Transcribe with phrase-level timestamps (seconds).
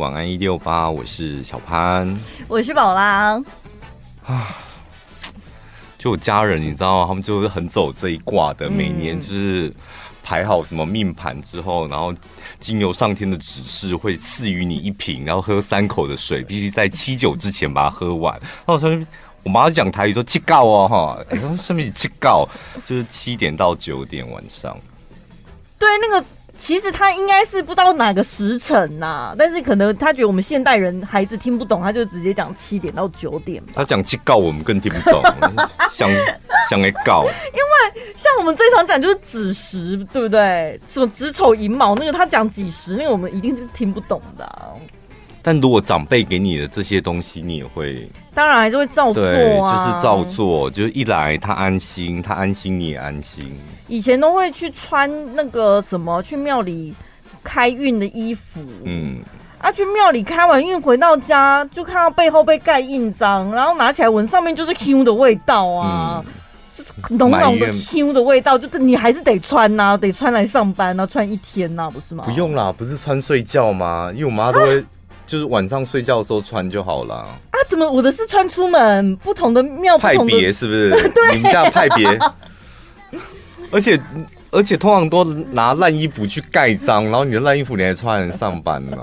[0.00, 3.40] 晚安一六八，我是小潘，我是宝拉。
[4.24, 4.56] 啊，
[5.96, 7.06] 就我家人，你知道吗？
[7.06, 9.72] 他们就是很走这一卦的，每年就是
[10.20, 12.12] 排好什么命盘之后，然后
[12.58, 18.34] 经由上天的指示，会赐予你一瓶，然后喝三口的水，必须在七九之前把它喝完。
[18.40, 19.06] 然后我说，
[19.44, 22.44] 我妈讲台语说七告哦哈，哎，说什么七告？
[22.84, 24.76] 就是七点到九点晚上。
[25.78, 26.26] 对，那个。
[26.56, 33.62] 其实他应该是不知道哪个时辰呐、啊，但是可能他觉得我们现代人孩子听不懂，他就直接讲七点到九点。
[33.74, 35.22] 他讲七告，我们更听不懂，
[35.90, 36.08] 想
[36.70, 37.24] 想来告。
[37.24, 40.80] 因为像我们最常讲就是子时，对不对？
[40.90, 44.70] 什么子丑寅卯那个，他讲几时，那个我们一定是听不懂的、啊。
[45.42, 53.54] 但如果长辈给你的这些东西，你也会，当然还是会照做就是照做，就是一来他安心，他安心你也安心。
[53.86, 56.94] 以前都会去穿那个什么去庙里
[57.42, 59.18] 开运的衣服，嗯，
[59.58, 66.32] 啊，去庙里开完运回到家，就看到背后被盖印章，然后拿起来闻，上面就是 Q 的味道啊，嗯、
[66.76, 72.24] 就是浓浓的 Q 的味道，就是你还是得穿呐、啊，得穿来上班呐、啊，穿一天呐、啊，不是吗？
[72.24, 74.10] 不用啦，不是穿睡觉吗？
[74.14, 74.84] 因为我妈都会。
[75.26, 77.56] 就是晚上睡觉的时候穿就好了啊？
[77.70, 79.16] 怎么我的是穿出门？
[79.16, 80.90] 不同的庙派别是不是？
[81.14, 82.06] 对，你们家派别。
[83.70, 83.98] 而且
[84.50, 88.96] 而且通常都拿烂衣服去盖章，然后你的烂衣服你还穿上班呢？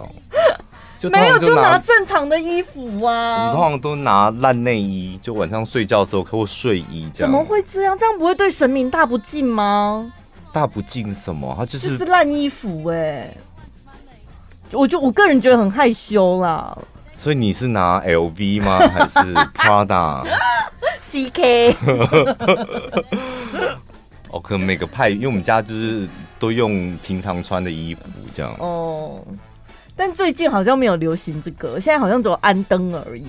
[0.97, 3.47] 就没有，就拿正常的衣服啊。
[3.47, 7.29] 你通常都拿烂内衣，就晚上睡觉的时候或睡衣这样。
[7.29, 7.97] 怎么会这样？
[7.97, 10.13] 这样不会对神明大不敬吗？
[10.53, 11.53] 大不敬什么？
[11.57, 13.35] 他就是就是烂衣服哎、欸。
[14.73, 16.77] 我就我个人觉得很害羞啦，
[17.17, 18.77] 所以你是拿 LV 吗？
[18.93, 19.17] 还是
[19.55, 21.75] Prada？CK？
[24.31, 26.07] 哦，可能每个派，因为我们家就是
[26.39, 28.01] 都用平常穿的衣服
[28.33, 28.55] 这样。
[28.59, 29.21] 哦，
[29.95, 33.27] 但最近好像没有流行这个，现在好像只有安灯而已。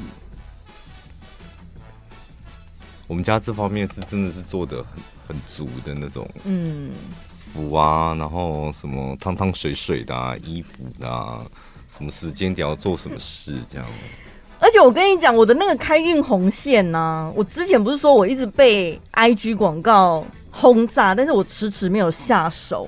[3.06, 4.78] 我们家这方面是真的是做的
[5.26, 6.90] 很很足的那种，嗯。
[7.38, 10.72] 服啊，然后什么汤汤水水的啊，衣服
[11.04, 11.44] 啊，
[11.86, 13.86] 什么时间点要做什么事这样。
[14.58, 22.86] 而且我跟你讲，我的那个开运红线呢、啊，我之前不是说我一直被 IG 广告轰炸，但是我迟迟没有下手。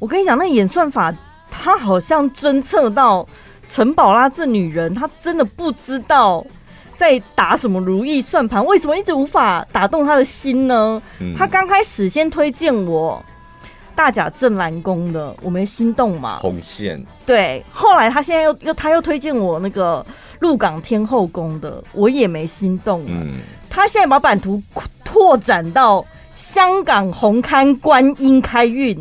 [0.00, 1.14] 我跟你讲，那演算法
[1.50, 3.24] 它好像侦测到
[3.68, 6.44] 陈宝拉这女人，她真的不知道
[6.96, 11.00] 在打什么如意算盘，为什么一直无法打动她的心呢？
[11.38, 13.24] 她刚开始先推荐我。
[13.96, 16.40] 大甲镇澜宫的，我没心动嘛。
[16.40, 17.00] 红线。
[17.24, 20.04] 对，后来他现在又又他又推荐我那个
[20.40, 23.04] 鹿港天后宫的，我也没心动。
[23.06, 23.34] 嗯。
[23.70, 24.60] 他现在把版图
[25.04, 28.96] 拓展到香港红磡观音开运，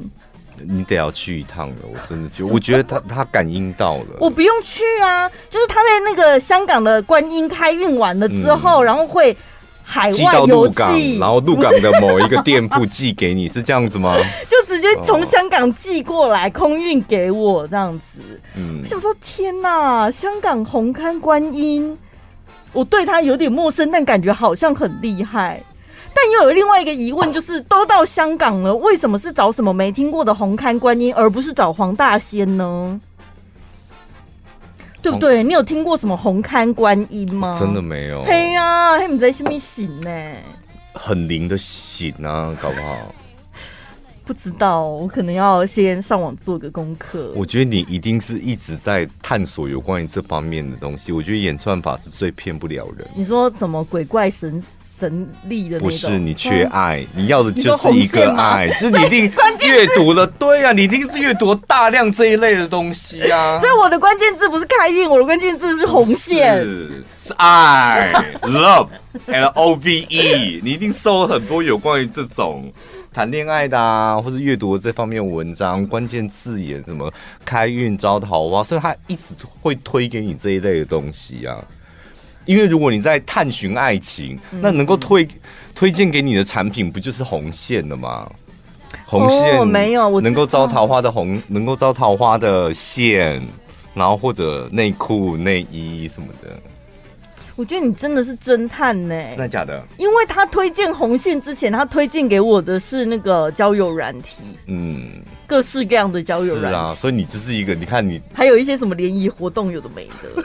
[0.68, 1.76] 你得要去一趟了。
[1.84, 4.18] 我真的觉得，我觉得他他感应到了。
[4.20, 9.36] 我不用去啊，就是他在那个香港的观音开运完了之后，嗯、然后会。
[9.86, 14.16] 海外邮寄，然后鹿港的某一个店铺寄给你，是这样子吗？
[14.50, 18.40] 就直接从香港寄过来，空运给我这样子。
[18.56, 21.96] 嗯，我想说，天哪，香港红磡观音，
[22.72, 25.62] 我对他有点陌生，但感觉好像很厉害。
[26.24, 32.98] 但又有另外一个疑问，就是都到香港了，为什么是找什么没听过的红磡观音，而不是找黄大仙呢？
[35.02, 35.44] 对不对？
[35.44, 37.58] 你有听过什么红磡观音吗？
[37.60, 38.24] 真的没有。
[38.24, 40.10] 嘿呀，嘿，你在什么醒呢？
[40.94, 43.14] 很灵的醒啊，搞不好。
[44.24, 47.34] 不知道，我可能要先上网做个功课。
[47.36, 51.12] 我觉得你一定是一直在探索有关于这方面的东西。
[51.12, 53.06] 我觉得演算法是最骗不了人。
[53.14, 54.64] 你说什么鬼怪神？
[55.04, 59.32] 神力的那种，不是你缺爱，嗯，你要的就是一个爱， 就是你一定
[59.62, 63.60] 阅读了，对呀，啊，你一定是阅读大量这一类的东西啊。
[63.62, 68.14] 所以我的关键字不是开运，我的关键字是红线，是，是爱
[68.44, 72.72] ，love，L O V E，你一定搜了很多有关于这种
[73.14, 77.12] 谈恋爱的啊，或者阅读这方面文章，关键字眼什么
[77.44, 81.58] 开运招桃花，所以他一直会推给你这一类的东西啊。
[82.46, 85.28] 因为如果你在探寻爱情，那能够推
[85.74, 88.30] 推荐给你的产品不就是红线的吗？
[89.06, 93.42] 红线、哦、没有，我能够招桃花的红，能够招桃花的线，
[93.94, 96.50] 然后或者内裤、内衣什么的。
[97.56, 99.84] 我觉得你真的是侦探呢，真的假的？
[99.98, 106.70] 因为他推荐红线之前，他推荐给我的是那个交友软体，嗯，各式各样的交友软体。
[106.70, 110.44] 是啊，所以你就是一个，你看你还有一些什么联谊活动，有的没的。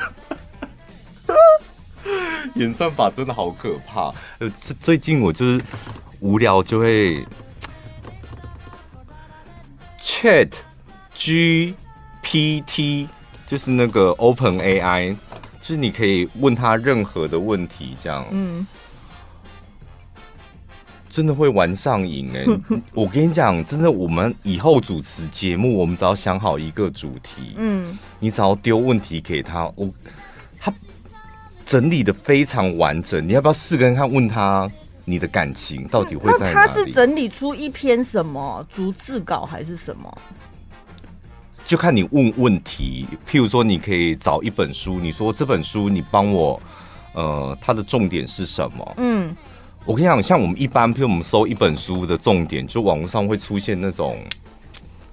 [2.57, 4.13] 演算法真的好可怕。
[4.39, 4.51] 呃，
[4.81, 5.61] 最近我就是
[6.21, 7.25] 无聊就会
[10.01, 10.51] Chat
[11.15, 13.07] GPT
[13.47, 15.15] 就是那个 Open AI，
[15.61, 18.67] 就是你可以问他任何的问题，这样，嗯，
[21.11, 22.61] 真的会玩上瘾哎、欸！
[22.93, 29.91] 我跟你讲，真的，我们以后主持节目，我们只要想好一个主题，嗯，你只要丢问题给他，我
[30.61, 30.73] 他
[31.69, 34.67] 整理的非常完整，你要不要试跟看问他
[35.05, 36.67] 你的感情到底会在哪里？
[36.67, 40.19] 他是整理出一篇什么逐字稿还是什么？
[41.67, 46.59] 就看你问问题，譬如说，你可以找一本书，你说这本书你帮我，
[47.13, 48.95] 呃，它的重点是什么？
[48.97, 49.37] 嗯，
[49.85, 54.17] 我跟你讲，像我们一般，譬如我们搜一本书的重点，就网络上会出现那种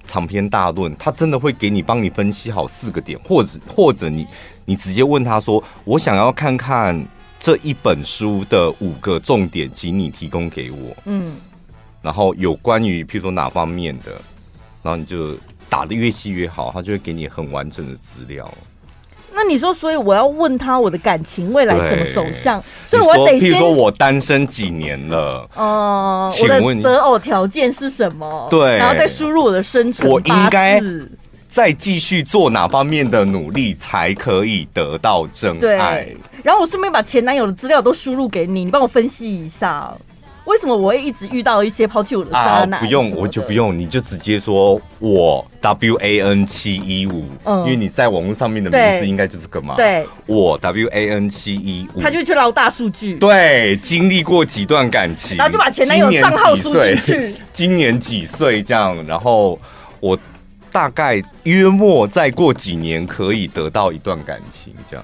[0.05, 4.27] 长篇大论，他真的会给你帮你分析好四个点，或者或者你
[4.65, 7.05] 你直接问他说，我想要看看
[7.39, 10.95] 这一本书的五个重点，请你提供给我。
[11.05, 11.33] 嗯，
[12.01, 14.11] 然后有关于譬如说哪方面的，
[14.81, 15.35] 然后你就。
[15.67, 18.49] 打得越细越好，他就会给你很完整的资料。
[19.35, 22.63] 那你说，所以我要问他我的感情未来怎么走向？
[22.87, 28.47] 所以我得譬如说我单身几年了，哦、呃，我的择偶条件是什么？
[28.49, 30.81] 对，然后再输入我的生辰我应该
[31.49, 36.07] 再继续做哪方面的努力，才可以得到真爱？
[36.41, 39.93] 然后我顺便把前男友的资料都输入给你，你帮我分析一下。
[40.45, 42.75] 为什么我会一直遇到一些抛弃我的渣男？
[42.75, 49.75] 啊，不用，我就不用，你就直接说我 W A N 七一五，因为你在网络上面的名字应该就是个嘛。
[49.75, 53.17] 对，我 W A N 七一五，他就去捞大数据。
[53.17, 57.35] 对，经历过几段感情，然后就把前男友账号输进去。
[57.51, 59.03] 今年几岁这样？
[59.07, 59.59] 然后
[59.99, 60.17] 我
[60.71, 65.03] 大概约莫再过几年可以得到一段感情，这样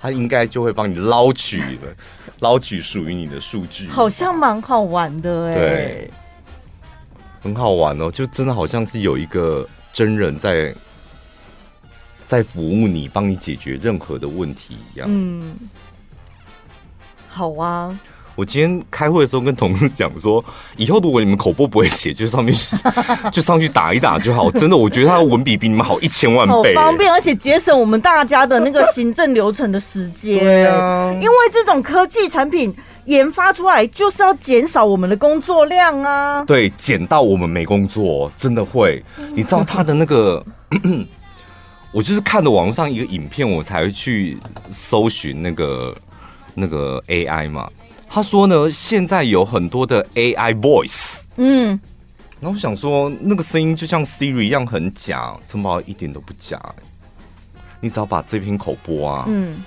[0.00, 1.94] 他应该就会帮你捞取了。
[2.40, 6.10] 捞取属于你的数据，好像蛮好玩的哎，对，
[7.42, 10.74] 很好玩哦，就真的好像是有一个真人在
[12.24, 15.08] 在服务你，帮你解决任何的问题一样。
[15.10, 15.56] 嗯，
[17.28, 17.98] 好啊。
[18.38, 20.42] 我今天开会的时候跟同事讲说，
[20.76, 22.54] 以后如果你们口播不会写，就上面
[23.32, 24.48] 就上去打一打就好。
[24.48, 30.38] 真的，我觉得他的文笔比你们好一千万倍，好方便，而且节省我们大家的那个行政流程的时间。
[30.38, 32.72] 对啊，因为这种科技产品
[33.06, 36.44] 研发出来就是要减少我们的工作量啊。
[36.44, 39.02] 对，减到我们没工作，真的会。
[39.34, 40.40] 你知道他的那个，
[41.90, 44.38] 我就是看了网络上一个影片，我才会去
[44.70, 45.92] 搜寻那个
[46.54, 47.68] 那个 AI 嘛。
[48.08, 51.78] 他说呢，现在有很多的 AI voice，嗯，
[52.40, 56.60] 然后我想说，那个声音就像 Siri 一样很假，陈宝一点都不假，
[57.80, 59.62] 你只要把这篇口播啊，嗯，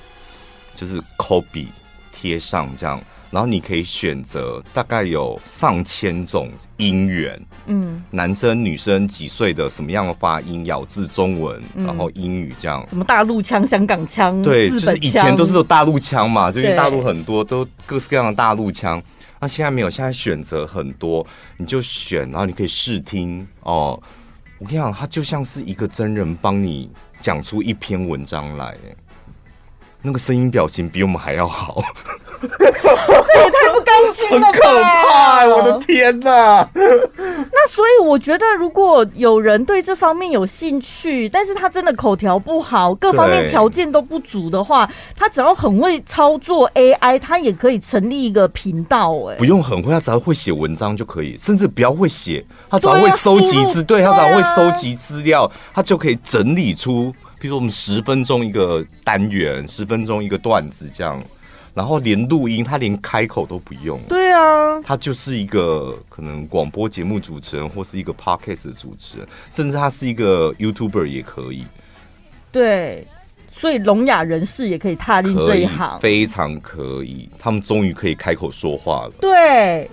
[0.76, 1.68] 就是 copy
[2.12, 3.00] 贴上这样。
[3.31, 19.01] 然后你可以选择大概有上千种音源，嗯，男生女生几岁的什么样的发音咬字中文，嗯、然后英语这样，什么大陆腔、香港腔，对，就是以前都是有大陆腔嘛，就是大陆很多都各式各样的大陆腔。
[19.39, 21.25] 那现在没有，现在选择很多，
[21.57, 24.00] 你就选，然后你可以试听哦。
[24.60, 26.88] 我跟你讲，它就像是一个真人帮你
[27.19, 28.78] 讲出一篇文章来，
[30.01, 31.83] 那个声音表情比我们还要好。
[32.42, 34.48] 这也太不甘心了吧！
[34.48, 36.68] 很可怕，我的天哪！
[36.74, 49.14] 那所以我觉得，如果有人对这方面有兴趣，但是他真的口条不好，各方面条件都不足的话，他只要很会操作 AI，他也可以成立一个频道。
[49.30, 61.21] 哎，不用很会，他只要会写文章就可以，甚至不要会写，他只要会收集资，对，他只要会收集资料，他就可以整理出，比如说我们十分钟一个单元，十分钟一个段子这样。
[61.74, 63.98] 然后连录音，他连开口都不用。
[64.10, 71.64] 对啊，他就是一个可能广播节目主持人，或是一个 podcast 的主持人，甚至他是一个 YouTuber 也可以。
[72.52, 73.07] 对，
[73.56, 77.30] 所以聋哑人士也可以踏进这一行，非常可以。
[77.40, 79.14] 他们终于可以开口说话了。
[79.21, 79.90] 对，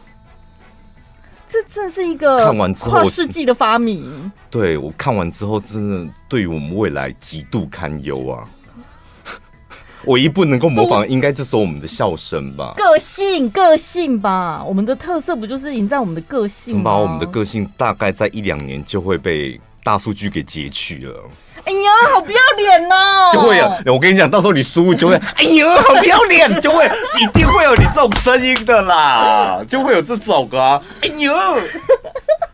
[1.51, 4.31] 这真是一个看完之后跨世纪的发明。
[4.51, 8.47] 对，我看完之后，真的对于我们未来极度堪忧啊。
[10.07, 12.75] 唯一不能够模仿，应该就是我们的笑声吧？
[12.77, 14.63] 个性，个性吧。
[14.65, 16.83] 我们的特色不就是赢在我们的个性吗？
[16.85, 21.25] 把我们的个性大概在一两年就会被大数据给截取了。
[21.69, 23.31] 哎呀，好不要脸哦！
[23.31, 31.35] 就会有，我跟你讲，到时候你输就会，哎呀，好不要脸， 就会一定会有你这种声音的啦，就会有这种啊，哎呦。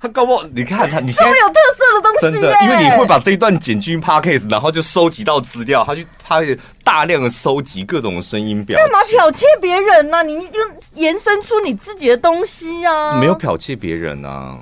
[0.02, 6.40] 他搞不好，你看他，你现在有特色的东西，真的，因为你会把这一段剪进 Podcast，然后就收集到资料，他就他
[6.82, 8.78] 大量的收集各种声音表。
[8.78, 10.22] 干嘛剽窃别人呢、啊？
[10.22, 10.58] 你就
[10.94, 13.14] 延伸出你自己的东西、啊？
[13.18, 14.58] 没有剽窃别人啊，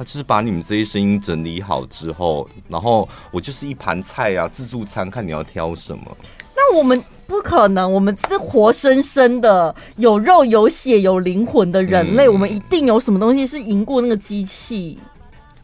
[0.00, 6.16] 他就是把你们这些声音整理好之后，然后我就是一盘菜啊，自助餐，看你要挑什么。
[6.56, 14.98] 那我们不可能，我们是活生生的，有肉有血有灵魂的人类，嗯，我们一定有什么东西是赢过那个机器。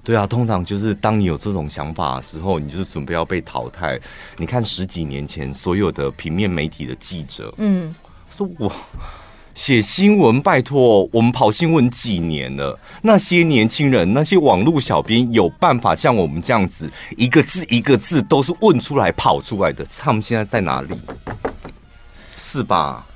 [0.04, 3.98] 对啊，通常就是当你有这种想法的时候，你就是准备要被淘汰。
[4.36, 7.94] 你看十几年前所有的平面媒体的记者，嗯，
[8.30, 8.70] 说我
[9.56, 20.94] 写新闻，拜托，我们跑新闻几年了，那些年轻人，那些网络小编有办法像我们这样子，一个字一个字都是问出来跑出来的，他们现在在哪里？
[22.36, 23.06] 是吧？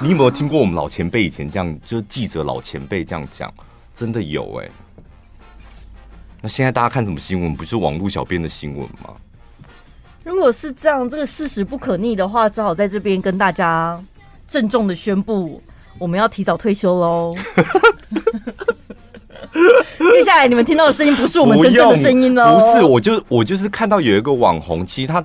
[0.00, 3.50] 你有没有听过我们老前辈以前这样，就记者老前辈这样讲？
[3.94, 4.68] 真的有哎、
[6.42, 7.56] 那现在大家看什么新闻？
[7.56, 9.14] 不是网络小编的新闻吗？
[10.24, 13.98] 如果是这样，这个事实不可逆的话，只好在这边跟大家
[14.46, 15.62] 郑重的宣布，
[15.98, 17.34] 我们要提早退休喽。
[19.98, 22.58] 接下来你们听到的声音不是我们真正的声音喽？
[22.58, 25.24] 不是，我就我就是看到有一个网红，其实他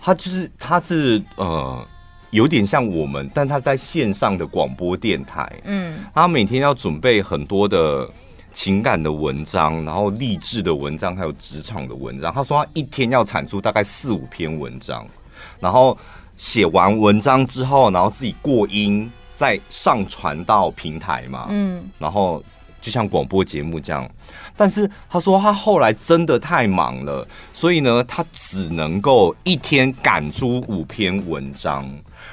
[0.00, 1.86] 他就是他是呃
[2.30, 8.08] 有点像我们，但他在线上的广播电台，嗯，他每天要准备很多的。
[8.52, 12.32] 情感的文章，然后励志的文章，还有职场的文章。
[12.34, 15.06] 他说他一天要产出大概四五篇文章，
[15.60, 15.96] 然后
[16.40, 21.48] 写完文章之后，然后自己过音，再上传到平台嘛。
[21.50, 22.42] 嗯，然后
[22.80, 24.10] 就像广播节目这样。
[24.56, 31.86] 但是他说他后来真的太忙了，所以呢，他只能够一天赶出五篇文章，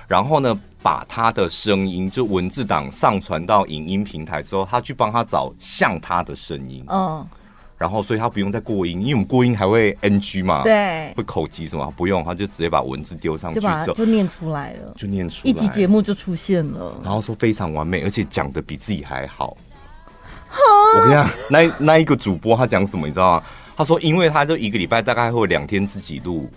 [0.07, 7.27] 然后呢，把他的声音就文字档上传到影音平台之后，他去帮他找像他的声音，嗯，
[7.77, 19.55] 然后所以他不用再过音，因为我们过音还会 NG 嘛，对，会口吃什么，不用，他就直接把文字丢上去之后，就，就念出来了，就念出来，一集节目就出现了，然后说非常完美，而且讲的比自己还好。
[20.95, 23.43] 我跟你讲，那那一个主播他讲什么，你知道吗？
[23.75, 26.49] 他说，因为他就一个礼拜大概会两天自己录，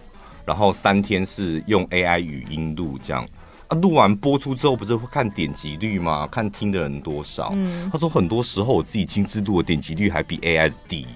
[0.46, 3.26] 然后三天是用 AI 语音录这样。
[3.70, 6.26] 啊，录完播出之后，不是会看点击率吗？
[6.26, 7.52] 看听的人多少？
[7.54, 11.06] 嗯，他说很多时候我自己亲自录的点击率还比 AI 低。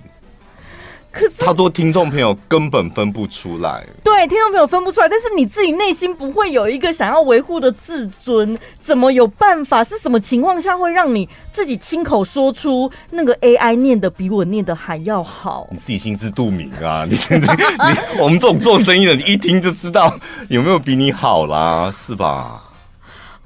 [1.14, 3.86] 可是他说听众朋友根本分不出来。
[4.02, 9.84] 对，听众朋友分不出来，但是你自己内心不会有一个想要维护的自尊，怎么有办法？
[9.84, 15.68] 是什么情况下会让你自己亲口说出那个 AI 念的比我念的还要好？
[15.70, 17.04] 你自己心知肚明啊！
[17.08, 20.12] 你你，你我们这种做生意的，你一听就知道
[20.48, 22.60] 有没有比你好啦，是吧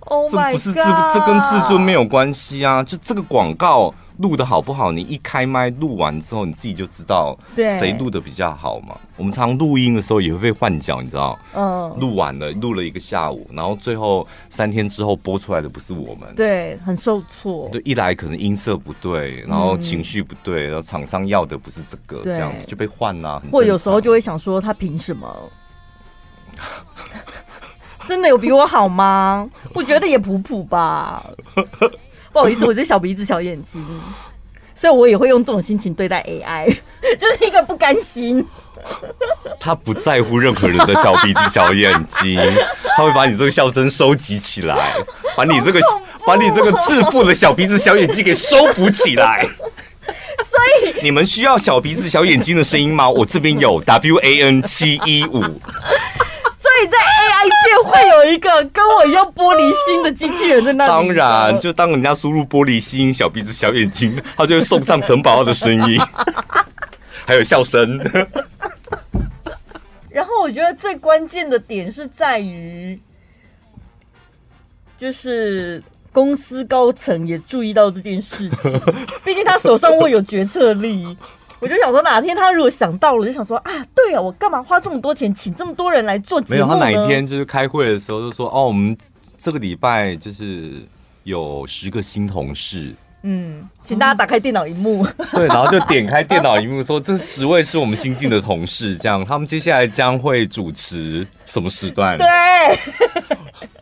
[0.01, 2.83] ？Oh 这不是自这跟自尊没有关系啊！
[2.83, 3.93] 就这个广告。
[4.19, 4.93] 录的好不好？
[4.93, 8.97] 你一开麦录完之后，你自己就知道谁录的比较好嘛。
[9.17, 11.39] 我们常录音的时候也会被换脚，你知道？
[11.55, 11.89] 嗯。
[11.99, 17.69] 录完了，录了一个下午，然后最后三天之后播出来的不是我们，对，很受挫。
[17.73, 23.43] 对，一来可能音色不对，然后情绪不对，然后厂商要的不是这个，这样子就被换啦。
[23.51, 25.37] 或有时候就会想说，他凭什么？
[28.07, 29.49] 真的有比我好吗？
[29.75, 31.25] 我觉得也普普吧。
[32.38, 33.85] 不好意思，我是小鼻子小眼睛，
[34.73, 36.73] 所以我也会用这种心情对待 AI，
[37.18, 38.47] 就 是一个不甘心。
[39.59, 42.40] 他不在乎任何人的小鼻子小眼睛，
[42.97, 44.95] 他会把你这个笑声收集起来，
[45.37, 45.80] 把你这个
[46.25, 49.45] 把你这个自负的小鼻子小眼睛给收服起来。
[50.07, 53.11] 所以你们需要小鼻子小眼睛的声音吗？
[53.11, 55.40] 我这边有 WAN 七一五。
[55.42, 56.97] 所以在
[57.88, 60.88] 会有一个跟我一样玻璃心的机器人在那里。
[60.88, 66.00] 当然，就当人家输入玻璃心、小鼻子、小眼睛，他就会送上陈宝宝的声音，
[67.26, 67.99] 还有笑声。
[70.11, 73.00] 然后我觉得最关键的点是在于，
[74.97, 78.80] 就是公司高层也注意到这件事情，
[79.25, 81.16] 毕竟他手上握有决策力。
[81.61, 86.55] 我就想说，哪天他如果想到了，就想说啊，对啊，我干嘛花这么多钱请这么多人来做节目？
[86.55, 88.97] 没有，他哪一天就是开会的时候就说，哦，我们
[89.37, 90.75] 这个礼拜就是
[91.25, 102.17] 有十个新同事，嗯，请大家打开电脑荧幕， 对，然后就点开电脑荧幕说，这十位是我们新进的同事，这样他们接下来将会主持什么时段？
[102.19, 102.27] 对。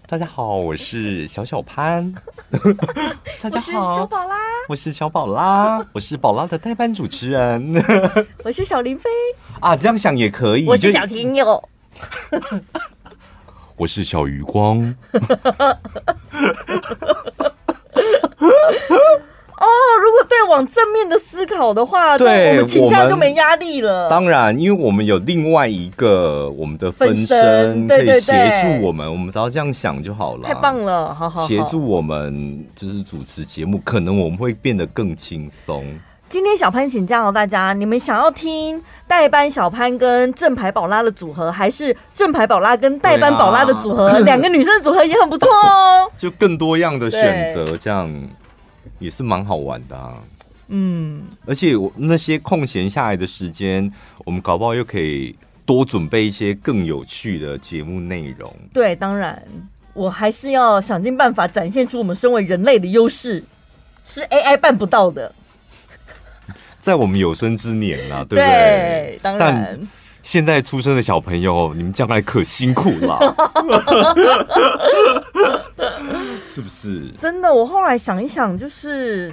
[0.08, 2.14] 大家好，我是小小潘。
[3.42, 4.36] 大家好，我是小宝拉。
[4.68, 7.74] 我是小宝拉，我是宝拉的代班主持人。
[8.44, 9.10] 我是小林飞。
[9.58, 10.64] 啊，这样想也可以。
[10.64, 11.68] 我是小天佑。
[13.76, 14.94] 我是小余光。
[19.58, 19.66] 哦，
[20.02, 24.08] 如果对往正面的思考的话，对，我们请假就没压力了。
[24.10, 28.32] 当然，因为我们有另外一个我们的分身可以协
[28.62, 30.46] 助我们，我们只要这样想就好了。
[30.46, 31.46] 太棒了，好好，好。
[31.46, 35.84] 协助我们就是主持节目，可能我们会变得更轻松。
[36.28, 44.18] 今天小潘请假哦，大家，你们想要听代班小潘跟正牌宝拉的组合，还是正牌宝拉跟代班宝拉的组合？
[44.18, 48.10] 两、啊、个女生的组合也很不错哦， 就更多样的选择，这样
[48.98, 50.22] 也是蛮好玩的啊。
[50.68, 53.92] 嗯，而且我那些空闲下来的时间，
[54.24, 58.52] 我们搞不好又可以多准备一些更有趣的节目内容。
[58.72, 59.40] 对，当然，
[59.94, 63.44] 我还是要想尽办法展现出我们身为人类的优势，
[64.06, 65.32] 是 AI 办不到的。
[66.80, 68.44] 在我们有生之年啊，对不对？
[68.44, 69.78] 对，当然。
[70.26, 73.16] 但现在出生的小朋友，你们将来可辛苦了，
[76.42, 77.08] 是不是？
[77.16, 79.32] 真的，我后来想一想，就是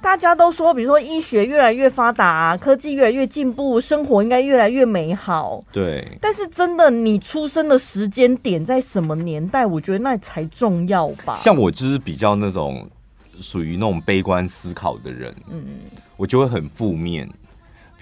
[0.00, 5.60] 大家都说，比如说医学越来越发达，科技越来越进步，生活应该越来越美好。
[5.72, 6.06] 对。
[6.20, 9.66] 但是真的，你出生的时间点在什么年代？
[9.66, 11.34] 我觉得那才重要吧。
[11.36, 12.88] 像我就是比较那种
[13.40, 15.64] 属于那种悲观思考的人，嗯。
[16.16, 17.28] 我就会很负面，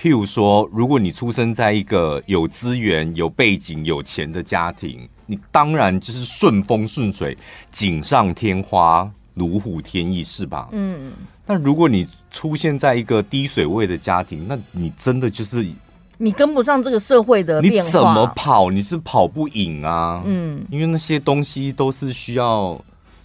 [0.01, 7.37] 譬如说，如果你出生在一个有资源、有背景、有钱的家庭，你当然就是顺风顺水、
[7.71, 10.69] 锦上添花、如虎添翼，是吧？
[10.73, 11.13] 嗯。
[11.47, 15.67] 但如果你出现在一个低水位的家庭，那你真的就是
[16.19, 18.71] 你跟不上这个社会的你怎么跑？
[18.71, 20.23] 你是跑不赢啊。
[20.27, 20.65] 嗯。
[20.71, 22.79] 因为那些东西都是需要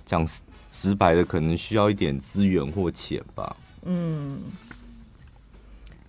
[0.05, 0.25] 讲
[0.71, 3.55] 直白的，可能需要一点资源或钱吧。
[3.85, 4.38] 嗯。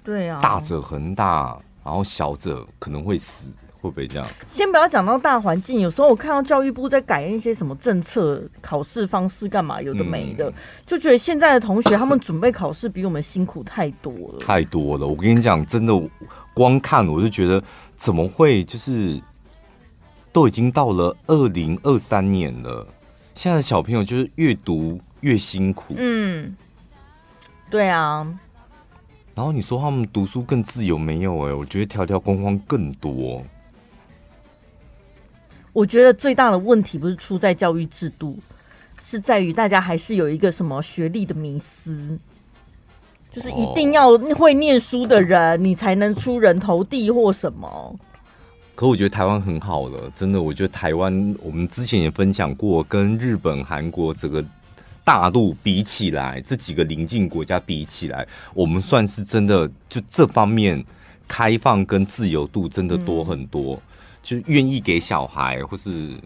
[0.02, 4.26] 对啊，大者恒大，然后小者可能会死，会不会这样？
[4.49, 10.54] 先不要讲到大环境，有时候我看到教育部在改一些什么政策、考试方式干嘛，有的没的，嗯、
[10.87, 15.07] 就觉得现在的同学他们准备考试比我们辛苦太多了，太多了。
[15.07, 15.92] 我跟你讲，真的，
[16.54, 17.62] 光看我就觉得
[17.97, 19.21] 怎么会，就是
[20.33, 22.87] 都已经到了二零二三年了，
[23.35, 25.95] 现在的小朋友就是越读越辛苦。
[25.97, 26.57] 嗯，
[27.71, 28.26] 对啊。
[29.35, 31.33] 然后你说他们读书更自由没有？
[31.47, 33.43] 哎，我觉得条条框框更多。
[35.73, 38.37] 我觉得最大的问题不是出在教育制度，
[39.01, 42.19] 是在于大家还是有一个什么学历的迷思，
[43.31, 47.97] 就是一定要会念书的人，你才能出人头地或什么。
[48.75, 54.45] 可我觉得台湾很好了，真的，我觉得台湾我们之前也分享过，跟日本、韩国这个。
[55.05, 60.85] 大陆比起来，这几个邻近国家比起来，我们算是真的就这方面
[61.27, 63.83] 开放跟自由度真的多很多，嗯、
[64.23, 66.17] 就愿意给小孩或是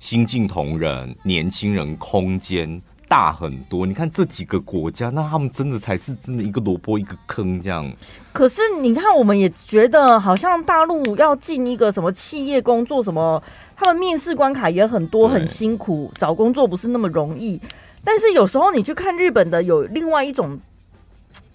[0.00, 3.86] 新进同仁、年轻人空间大很多。
[3.86, 7.88] 你看这几个国家，那他们真的才是真的一个萝卜一个坑这样。
[8.32, 13.40] 可是你看，我们也觉得好像大陆要进一个什么企业工作，什么
[13.82, 17.60] 他们面试关卡也很多，很辛苦，找工作不是那么容易。
[18.04, 20.56] 但是有时候你去看日本的有另外一种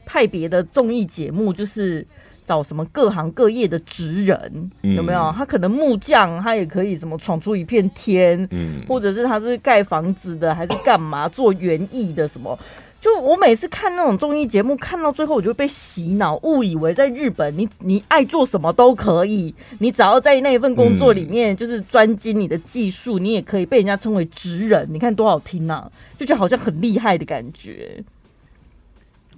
[0.05, 2.05] 派别的综艺节目，就是
[2.43, 5.33] 找什么各行各业的职人，嗯、有没有？
[5.37, 12.57] 他可能木匠，他也可以什么闯出一片天，嗯，或者是他是盖房子的，还是干嘛做园艺的什么？
[12.99, 24.88] 就我每次看那种综艺节目，看到最后我就被洗脑，误以为在日本你你爱做什么都可以，你只要在那一份工作里面就是专精你的技术，你也可以被人家称为职人。
[24.91, 28.03] 你看多好听啊，就觉得好像很厉害的感觉。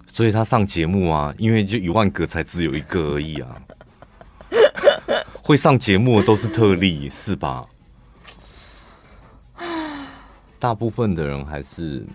[0.08, 3.62] 所以他上节目啊，因为就一万个才只有一个而已啊，
[5.42, 7.66] 会上节目都是特例，是吧？
[10.58, 12.06] 大部分的人还是。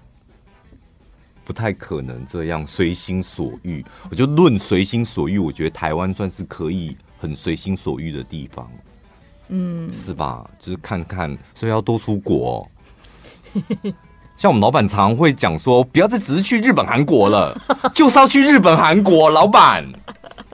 [1.44, 3.85] 不太可能这样随心所欲。
[4.11, 8.70] 我就论随心所欲，我觉得台湾算是可以很随心所欲的地方，
[9.48, 10.48] 嗯，是吧？
[10.59, 12.68] 就是看看，所以要多出国。
[14.37, 17.57] 像我们老板常常会讲说，不要再只是去日本、韩国了，
[17.94, 19.85] 就是要去日本、韩国，老板，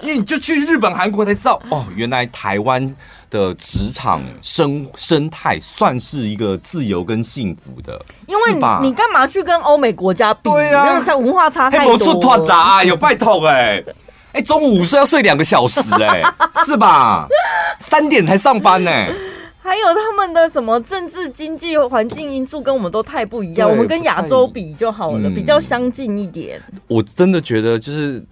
[0.02, 2.94] 因为你就去日本、韩国才知道，哦，原来台湾。
[3.30, 10.50] 的职场生生态算是一个自由跟幸福的，因为你你干嘛去跟欧美国家比？
[10.50, 11.96] 对啊，才文化差太多。
[11.96, 13.82] 出团啦，有拜托哎
[14.32, 16.22] 哎，中午午睡要睡两个小时哎，
[16.66, 17.26] 是吧？
[17.78, 18.90] 三点才上班呢。
[19.62, 26.60] 还有他们的什么政治经济环境因素跟我们都太不一样，我们跟亚洲比就好了，比较相近一点。
[26.88, 28.24] 我真的觉得就是。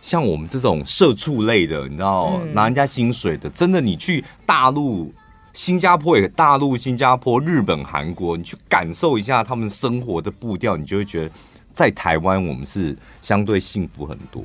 [0.00, 5.12] 像我们这种社畜类的，你知道拿人家薪水的，真的，你去大陆、
[5.52, 11.30] 新加坡也大陆、新加坡、日本、韩国，你去感受一下他们生活的步调，你就会觉得
[11.72, 14.42] 在台湾我们是相对幸福很多。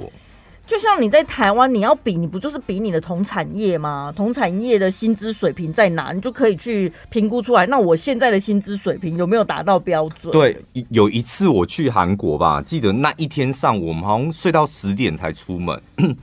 [0.65, 4.13] 就像你在台湾，你要比，你不就是比你的同产业吗？
[4.15, 7.65] 同产业的薪资水平在哪，你就可以去评估出来。
[7.65, 10.31] 那我现在的薪资水平有没有达到标准？
[10.31, 10.57] 对，
[10.89, 15.79] 有一次我去韩国吧，记得那一天上午，我们好像睡到十点才出门，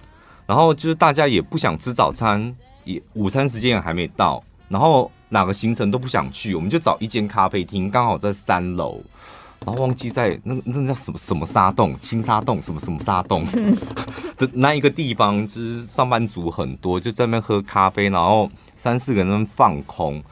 [0.46, 9.00] 然后就是大家也不想吃早餐，也午餐时间也还没到，然后哪个行程都不想去，我们就找一间咖啡厅，刚好在三楼。
[9.66, 13.44] 然后忘记在那个那叫什么什么沙洞、青沙洞什么什么沙洞
[14.38, 20.22] 的那一个地方，就是上班族很多，就在那边喝咖啡，然后三四个人放空，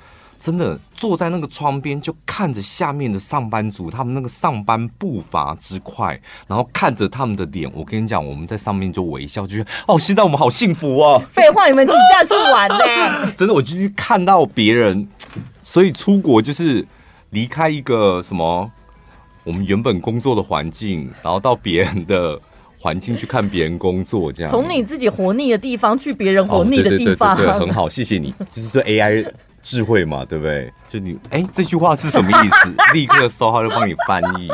[0.40, 11.22] 真的坐在那个窗边就看着下面的上班族，他们那个上班步伐之快，然后看着他们的脸，我跟你讲，我们在上面就微笑，就觉得哦，现在我们好幸福哦。
[11.30, 13.30] 废话，你们请假去玩呢？
[13.36, 15.06] 真的，我就是看到别人，
[15.62, 16.88] 所以出国就是
[17.28, 18.72] 离开一个什么。
[19.48, 22.38] 我们原本工作的环境，然后到别人的
[22.78, 28.34] 环境去看别人工作，这样从你自己活腻的地方去别人活腻的地方，哦、对，对，对，对，对， 很好，谢谢你。
[28.50, 29.26] 这是说 AI
[29.62, 30.70] 智慧嘛，对不对？
[30.86, 32.74] 就你，哎，这句话是什么意思？
[32.92, 34.48] 立刻搜，他就帮你翻译。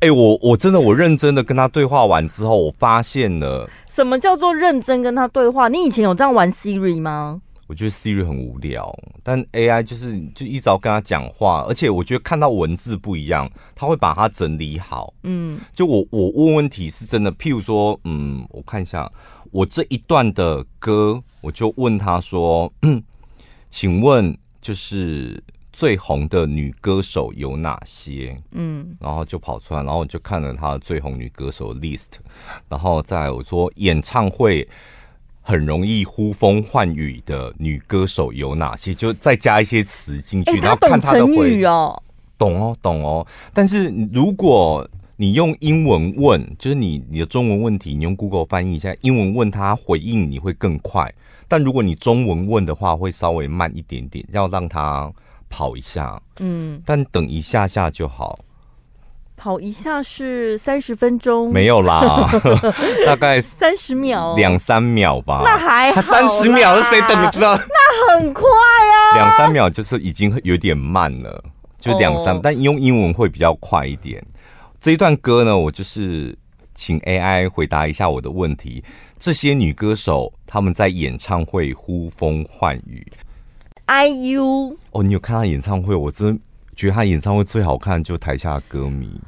[0.00, 5.68] 哎，我我真的我认真的跟他对话完之后，我发现了什么叫做认真跟他对话？
[5.68, 7.40] 你以前有这样玩 Siri 吗？
[7.68, 15.14] 我觉得 Siri 很无聊，但 AI 就是就一直要跟他讲话，而且我觉得看到文字不一样，他会把它整理好。
[15.22, 19.10] 嗯，就我我问问题是真的，譬如说，嗯，我看一下
[19.50, 23.02] 我这一段的歌，我就问他说，嗯，
[23.70, 28.38] 请问就是最红的女歌手有哪些？
[28.50, 32.08] 嗯，然后就跑出来，然后我就看了他的最红女歌手 list，
[32.68, 34.68] 然后再来我说演唱会。
[35.42, 38.94] 很容易呼风唤雨的女歌手有哪些？
[38.94, 42.00] 就再加一些词进去，欸、然后看她的回哦，
[42.38, 43.26] 懂哦，懂哦。
[43.52, 51.12] 但是如果你用英文问，就是你你的中文问题，你用 Google 翻译一下英文问他回应，你会更快。
[51.48, 55.12] 但如果你中文问的话，会稍微慢一点点，要让他
[55.50, 56.20] 跑一下。
[56.40, 58.38] 嗯，但等一下下就好。
[59.42, 62.30] 跑一下是三十分钟，没有啦，
[63.04, 65.42] 大概三十秒，两三秒吧。
[65.44, 67.56] 那还好，三十秒是谁等知道？
[67.56, 71.42] 那很快啊，两三秒就是已经有点慢了，
[71.80, 74.24] 就两三，但用英文会比较快一点。
[74.80, 76.38] 这一段歌呢，我就是
[76.72, 78.84] 请 AI 回答一下我的问题。
[79.18, 83.04] 这些女歌手她们在演唱会呼风唤雨
[83.88, 85.96] ，IU 哦，你有看她演唱会？
[85.96, 86.38] 我真
[86.76, 89.20] 觉得她演唱会最好看，就台下的歌迷。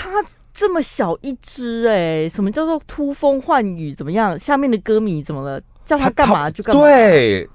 [0.00, 3.94] 他这么小一只哎、欸，什么叫做突风唤雨？
[3.94, 4.38] 怎么样？
[4.38, 5.60] 下面的歌迷怎么了？
[5.84, 6.82] 叫他干嘛就干嘛。
[6.82, 7.48] 对，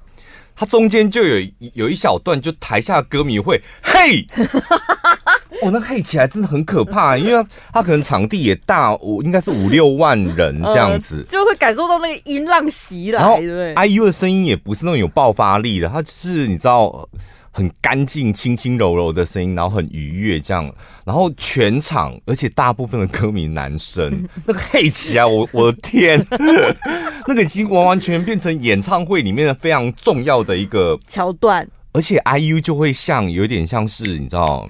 [0.55, 4.25] 他中间就有有一小段，就台下歌迷会嘿，
[5.61, 13.19] 我、哦、那嘿起来真的很可怕，因为他，他可能场地也大，我应该是五六万人这样子，呃、就会感受到那个音浪袭来。
[13.19, 17.07] 然后，IU 的声音也不是那种有爆发力的，他就是你知道。
[17.55, 20.69] 很干净、轻轻柔柔的声音，然后很愉悦这样，
[21.05, 26.25] 然后全场，而且大部分的歌迷男生， 那个黑起来，我我的天，
[27.27, 34.67] 那个已经完完全全变成演唱会里面的非常重要的一个桥段，而且 IU 就会像有点像是你知道，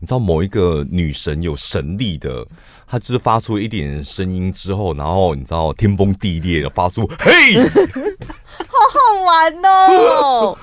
[0.00, 2.44] 你知道某一个女神有神力的，
[2.88, 7.62] 她就是发出一点声音之后，然后你知道天崩地裂的发出嘿，
[8.66, 10.58] 好好玩哦。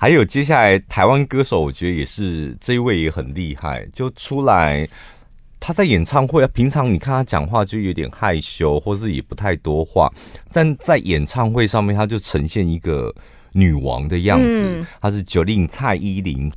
[0.00, 4.88] 还有接下来台湾歌手，我觉得也是这一位也很厉害，就出来
[5.58, 10.08] 他在演唱会，平常你看他讲话就有点害羞，或是也不太多话，
[10.52, 13.12] 但在演唱会上面他就呈现一个
[13.50, 14.86] 女王的样子。
[15.00, 16.48] 他是 Jolin 蔡依林。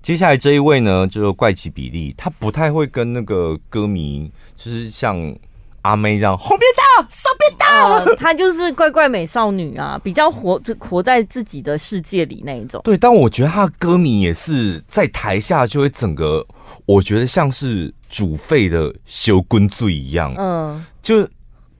[0.00, 5.36] 接下来这一位呢，就是怪奇比利，他不太会跟那个歌迷，就是像。
[5.82, 12.80] 阿妹这样，后边到，上边到， 她就是怪怪美少女啊，比较活活在自己的世界里那一种。
[12.84, 16.46] 对，但我觉得她的歌迷也是在台下就会整个，
[16.86, 21.28] 我觉得像是煮沸的修滚醉一样，嗯，就。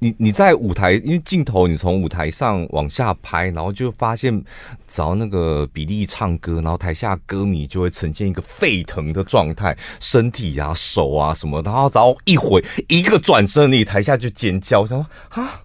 [0.03, 4.37] 你你在舞台，因为镜头你从舞台上往下拍，然后就发现，
[4.89, 15.61] 只要那个比利唱歌，然后台下歌迷就会呈现一个沸腾的状态，身体啊、手啊什么，然后只要一回一个转身，你台下就尖叫，想说啊。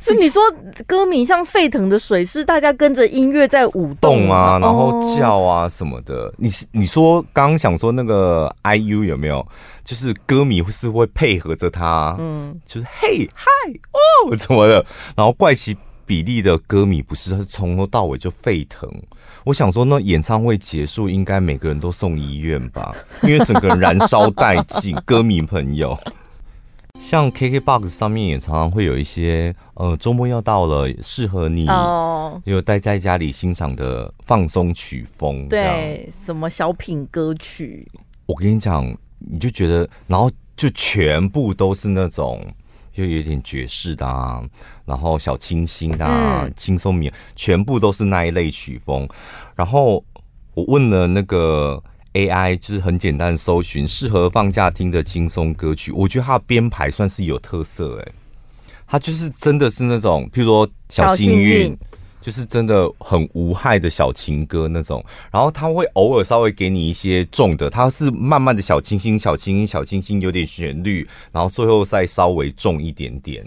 [0.00, 0.40] 是你说
[0.86, 6.26] 歌迷像沸腾的水，是大家跟着音乐在舞动啊，然后叫啊什么的。
[6.26, 9.44] 哦、你你说刚刚想说那个 IU 有没有？
[9.88, 13.46] 就是歌迷是会配合着他，嗯，就是嘿嗨
[13.90, 14.84] 哦怎么的。
[15.16, 15.74] 然后怪奇
[16.04, 18.86] 比例的歌迷不是，他从头到尾就沸腾。
[19.44, 25.98] 我想说，那演唱会结束，应该每个人都送医院吧， 因为整个人燃烧殆尽，歌迷朋友。
[27.00, 37.88] 像 KKBOX 上面也常常会有一些，呃，周末要到了，适合你哦，有待在家里欣赏的放松曲风，对，什么小品歌曲。
[38.26, 42.44] 我跟你讲，你就觉得，然后就全部都是那种，
[42.94, 44.42] 又有点爵士的啊，
[44.84, 49.08] 然后小清新的啊，嗯、轻松民，全部都是那一类曲风。
[49.54, 50.04] 然后
[50.54, 51.82] 我问了那个。
[52.14, 58.12] AI 就是很简单的搜寻适合放假听的轻松歌曲，我觉得它的编排算是有特色哎，
[58.88, 61.78] 它就是真的是那种，譬如说小幸运，
[62.20, 73.46] 就是真的很无害的小情歌那种，然后他会偶尔稍微给你一些重的，他是慢慢的小清新、小清新、小清新，有点旋律，然后最后再稍微重一点点。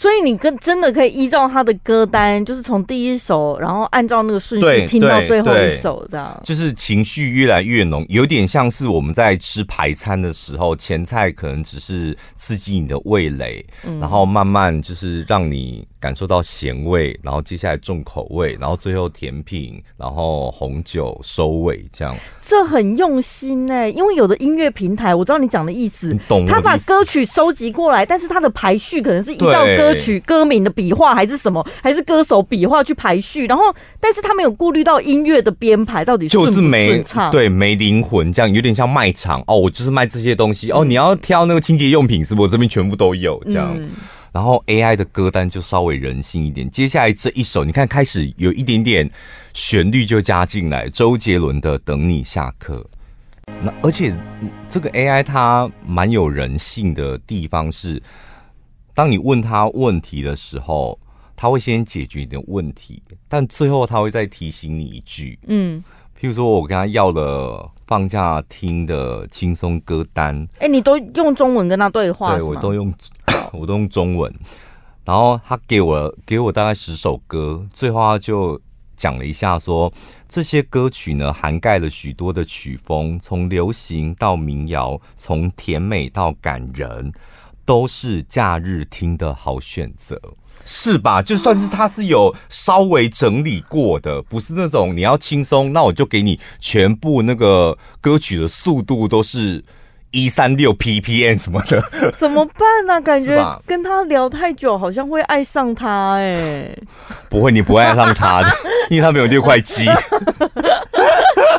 [0.00, 13.62] 所以你跟真的可以依照他的歌单，就是从第一首，然后按照那个顺序听到最后一首，这样就是情绪越来越浓，有点像是我们在吃排餐的时候，前菜可能只是刺激你的味蕾，
[14.00, 22.16] 然后慢慢就是让你感受到咸味，然后接下来重口味，然后最后甜品，然后红酒收尾，这样。
[22.40, 29.89] 这很用心呢，因为有的音乐平台，我知道你讲的意思，你懂，他把歌曲收集过来，但是他的排序可能是依照歌。
[29.92, 33.64] 歌曲歌名的笔画还是什么，还是歌手笔画去排序，然后
[33.98, 42.42] 但是他没有顾虑到音乐的编排到底就是没对没灵魂，这样有点像卖场哦，我就是卖这些东西哦，你要挑那个清洁用品是不？
[42.42, 43.90] 我这边全部都有这样，嗯、
[44.32, 46.68] 然后 AI 的歌单就稍微人性一点。
[46.70, 49.10] 接下来这一首，你看开始有一点点
[49.52, 52.86] 旋律就加进来，周杰伦的《等你下课》。
[53.62, 54.16] 那而且
[54.68, 58.00] 这个 AI 它蛮有人性的地方是。
[58.94, 60.98] 当你问他问题的时候，
[61.36, 65.82] 他会先解决你的问题，但最后他会再提醒你一句，嗯，
[66.20, 72.36] 譬如说我跟他要了放假听的轻松歌单，哎、欸，你都用中文跟他对话？
[72.36, 72.92] 对，我都用，
[73.52, 74.32] 我都用中文。
[75.02, 78.60] 然后他给我给我大概十首歌，最后他就
[78.96, 79.90] 讲了一下说，
[80.28, 87.12] 这些歌曲呢涵盖了许多的曲风，从流行到民谣，从甜美到感人。
[87.64, 90.20] 都是假日听的好选择，
[90.64, 91.22] 是吧？
[91.22, 99.62] 就算是他是有稍微整理过的，不是那种你要轻松，那我就给你全部那个歌曲的速度都是
[100.10, 103.00] 一三六 ppm 什么的，怎么办呢、啊？
[103.02, 106.82] 感觉跟他聊太久，好像会爱上他哎、欸。
[107.28, 108.48] 不会，你不会爱上他的，
[108.90, 109.86] 因为他没有六块肌。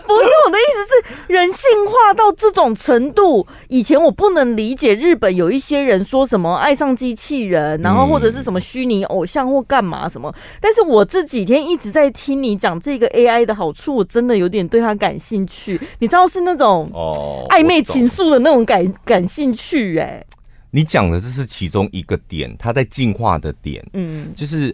[0.05, 3.45] 不是我的意思是人性化到这种程度。
[3.67, 10.33] 以前我不能理解日本有一些人说什么爱上机器人，然后或者是什么虚拟偶像或干嘛什么。
[10.59, 15.79] 但是我这几天一直在听你讲这个 AI 的好处，我真的有点对他感兴趣。
[15.99, 20.27] 你知道是那种哦暧昧情愫的那种感感兴趣哎、欸。
[20.71, 24.73] 你讲的这是其中一个点，它在进化的点，嗯，就是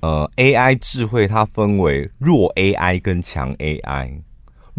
[0.00, 4.20] 呃 AI 智慧它分为弱 AI 跟强 AI。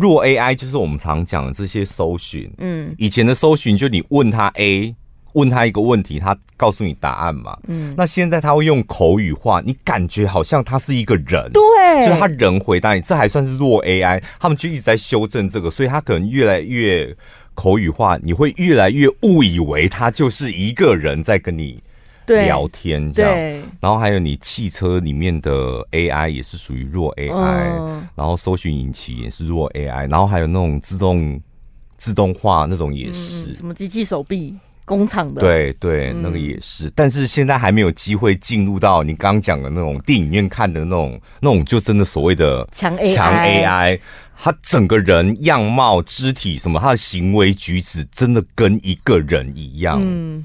[0.01, 4.95] 弱 AI 就是我们常讲的这些搜寻，嗯，以前的搜寻就你问他 A，
[5.33, 17.15] 问他一个问题，他告诉你答案嘛，嗯，那现在他会用口语化，你感觉好像他是一个人，对，就是他人回答你，这还算是弱 AI，他们就一直在修正这个，所以他可能越来越
[17.53, 21.81] 口语化，你会越来越误以为他就是一个人在跟你。
[22.31, 25.51] 聊天这样，然后还有你汽车里面的
[25.91, 31.39] AI 也是属于弱 AI，嗯，然后搜寻引擎也是弱 AI，然后还有那种自动
[31.97, 43.99] 自动化那种也是，嗯、什么机器手臂工厂的，对对，那个也是，嗯，但是现在还没有机会进入到你刚刚讲的那种电影院看的那种那种，就真的所谓的强 AI，强 AI，
[44.43, 50.01] 他整个人样貌、肢体什么，他的行为举止真的跟一个人一样。
[50.03, 50.43] 嗯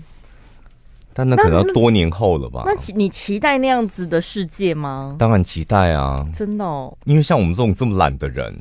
[1.18, 2.64] 但那可能要多年后了吧？
[2.66, 5.16] 那你期待那样子的世界吗？
[5.18, 6.22] 当然期待啊！
[6.36, 8.54] 真的哦，因为像我们这种这么懒的人，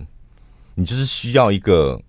[0.74, 2.00] 你就是需要一个，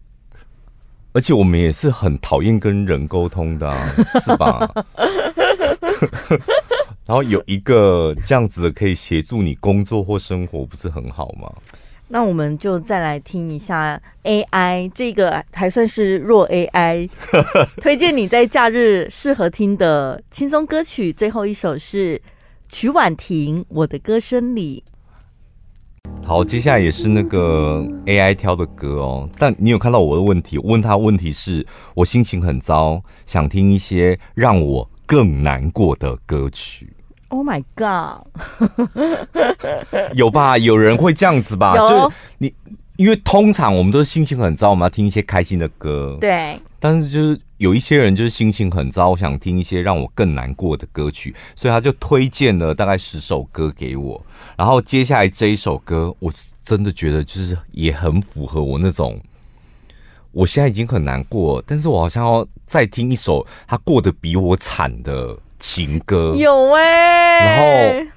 [1.12, 4.60] 而且我们也是很讨厌跟人沟通的啊， 是吧？
[7.04, 11.52] 然后有一个这样子的可以协助你工作或生活，不是很好吗？
[12.08, 17.08] 那我们就再来听一下 AI 这个还算是弱 AI，
[17.82, 21.12] 推荐你在假日适合听的轻松歌曲。
[21.12, 22.20] 最后一首是
[22.68, 24.84] 曲婉婷《我的歌声里》。
[26.24, 29.28] 好，接下来也是那个 AI 挑的歌哦。
[29.36, 30.58] 但你有看到我的问题？
[30.58, 31.66] 我问他问题是
[31.96, 36.95] 我心情很糟，想听一些让我更难过的歌曲。
[37.28, 38.18] Oh my god！
[40.14, 40.56] 有吧？
[40.56, 41.76] 有人会这样子吧？
[41.76, 42.54] 就你，
[42.96, 46.16] 因为通常我们都是心情很糟，我们要听一些开心的歌。
[46.20, 46.60] 对。
[46.78, 54.24] 但是就是有一些人就是心情很糟，我想听一些让我更难过的歌曲，所以他就推荐了大概十首歌给我。
[54.56, 56.32] 然后接下来这一首歌，我
[56.64, 59.20] 真的觉得就是也很符合我那种，
[60.30, 66.34] 我现在已经很难过，但是我好像要再听一首他过得比我惨的情歌。
[66.36, 68.10] 有哎、欸，然后。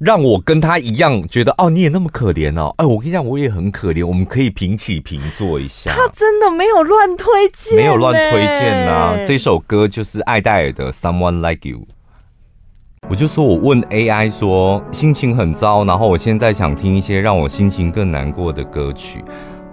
[0.00, 2.74] 让我跟他一样觉得哦，你也那么可怜哦。
[2.78, 4.02] 哎，我跟你讲，我也很可怜。
[4.06, 5.92] 我们可以平起平坐一下。
[5.94, 9.14] 他真的没有乱推荐，没有乱推荐啊。
[9.26, 11.80] 这首歌就是艾戴尔的《Someone Like You》。
[13.10, 19.22] 我就说，我问 AI 说，心情很糟，然后我现在想听一些让我心情更难过的歌曲。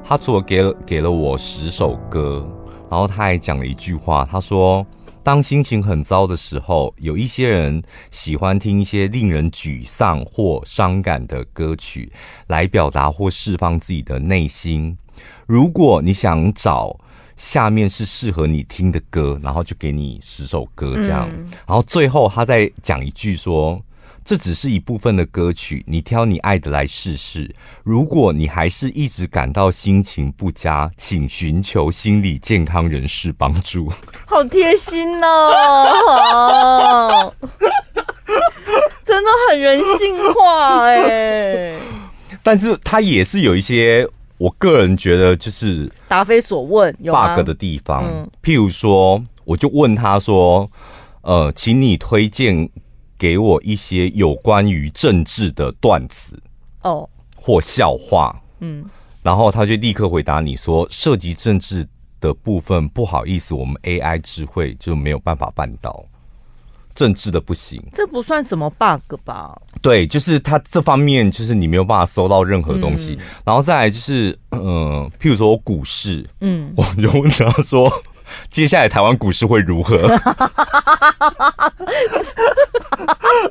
[0.04, 2.46] 他除了给了给了我十首歌，
[2.90, 4.86] 然后他还讲了一句话，他说。
[5.28, 12.10] 当心情很糟的时候，有一些人喜欢听一些令人沮丧或伤感的歌曲，
[12.48, 14.98] 来表达或释放自己的内心。
[15.46, 16.98] 如果你想找
[17.36, 21.30] 下面是适合你听的歌，然后就给你十首歌这样。
[21.30, 23.84] 嗯、然后最后他再讲一句说。
[24.28, 27.56] 这只是一部分的歌曲，你挑你爱的来试试。
[27.82, 33.90] 如果你还是一直感到心情不佳，请寻求心理健康人士帮助。
[34.28, 37.34] 好贴心哦，
[39.06, 41.74] 真的很人性化哎。
[42.44, 44.06] 但是他也是有一些，
[44.38, 48.04] 我个人觉得就是答非所问、bug 的地方。
[48.44, 50.70] 譬如说，我就问他说
[51.24, 52.70] ：“呃，请你推荐。”
[53.18, 56.40] 给我一些有关于政治的段子
[56.84, 58.86] 哦，或笑话，嗯，
[59.24, 61.86] 然后他就立刻回答你说，涉及政治
[62.22, 66.06] 的部分，不好意思，我们 AI 智慧就没有办法办到，
[66.94, 69.60] 政治的不行，这不算什么 bug 吧？
[69.82, 77.92] 对，就是他这方面就是你没有办法搜到任何东西，然后再来就是，嗯，譬如说股市，嗯，我就问他说。
[78.52, 79.98] 接下来台湾股市会如何？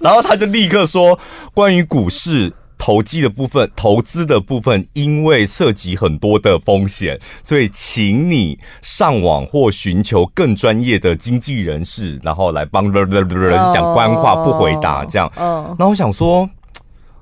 [0.01, 1.19] 然后他就立刻说
[1.55, 16.49] ：“关于股市投机的部分，投资的部分，因为涉及很多的风险，所以请你上网或寻求更专业的经纪人士，然后来帮讲官话，不回答这样。”然后我想说，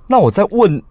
[0.08, 0.82] 那我再问。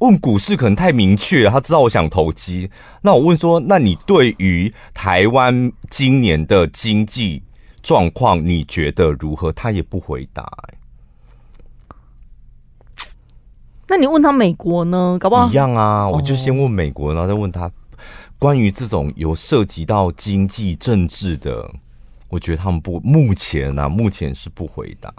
[0.00, 2.68] 问股市可能太明确，他知道我想投机。
[3.02, 7.42] 那我问说，那你对于台湾今年的经济
[7.82, 9.52] 状况，你觉得如何？
[9.52, 10.46] 他也不回答。
[13.86, 15.16] 那你问他美国呢？
[15.20, 16.08] 搞不好一样啊。
[16.08, 17.70] 我就先问美国，然后再问他
[18.38, 21.70] 关于这种有涉及到经济政治的，
[22.28, 25.14] 我觉得他们不目前啊，目前是不回答。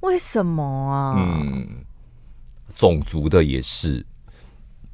[0.00, 1.14] 为什么啊？
[1.18, 1.84] 嗯。
[2.82, 4.04] 种族的也是，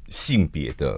[0.09, 0.95] 性别的，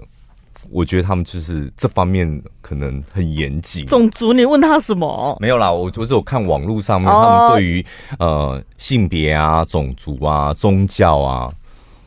[0.68, 3.86] 我觉得他们就是这方面可能很严谨。
[3.86, 5.34] 种族，你问他什么？
[5.40, 7.82] 没有啦，我就是有看网络上面他们对于、
[8.18, 11.50] 哦、呃性别啊、种族啊、宗教啊，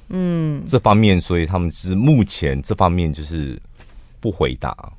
[0.10, 3.60] 嗯，这方面，所以他们是目前这方面就是
[4.20, 4.94] 不回答。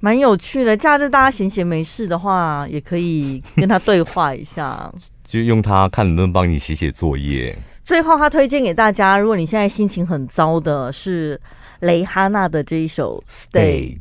[0.00, 7.56] 蛮有趣的，假日大家闲闲没事的话，也可以跟他对话一下， 就用他看能不能帮你写写作业。
[7.90, 11.40] 最后，他推荐给大家，如果你现在心情很糟的，是
[11.80, 13.98] 蕾哈娜的这一首《Stay》。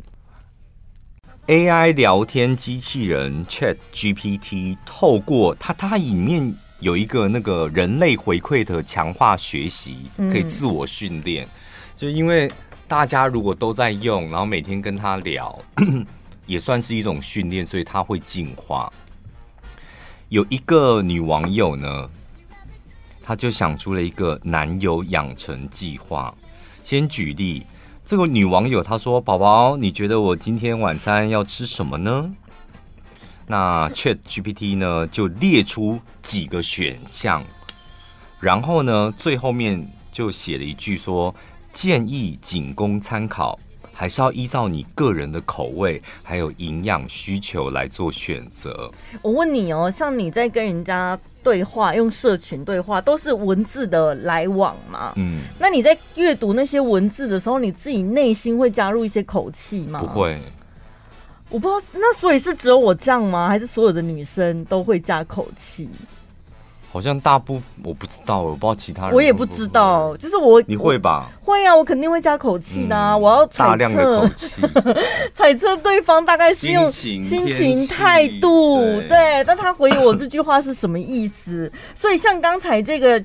[1.47, 11.47] AI 聊天机器人 Chat GPT 透过它，它里面有一个那个人类回馈的强化学习，可以自我训练。
[11.47, 11.49] 嗯、
[11.95, 12.47] 就因为
[12.88, 15.60] 大家如果都在用，然后每天跟他聊，
[16.45, 18.93] 也算是一种训练，所以它会进化。
[20.28, 22.08] 有一个女网友呢。
[23.29, 26.33] 他就想出了一个男友养成计划。
[26.83, 27.63] 先举例，
[28.03, 32.27] 这个女网友她说：“宝宝，你觉得我今天晚餐要吃什么呢？”
[33.45, 37.45] 那 Chat GPT 呢就列出几个选项，
[38.39, 41.35] 然后呢最后面就写了一句说
[41.71, 43.59] ：“建议仅供参考，
[43.99, 48.89] 还是要依照你个人的口味还有营养需求来做选择。”
[49.21, 51.19] 我问你哦，像你在跟人家。
[51.41, 55.13] 对话用社群对话都是文字的来往嘛？
[55.15, 60.01] 嗯，那你在阅读那些文字的时候，你自己内心会加入一些口气吗？
[60.01, 60.38] 不会，
[61.49, 61.81] 我不知道。
[61.93, 63.47] 那所以是只有我这样吗？
[63.47, 65.89] 还是所有的女生都会加口气？
[66.91, 69.13] 好像大部分我不知道，我不知道其他人。
[69.13, 71.29] 我也不知道，就是我你会吧？
[71.41, 73.13] 会啊，我肯定会加口气的啊！
[73.13, 74.61] 嗯、我要大量的口气，
[75.33, 78.77] 揣测对方大概是用心情、态度，
[79.07, 81.71] 对，但他回我这句话是什么意思？
[81.95, 83.21] 所以像刚才这个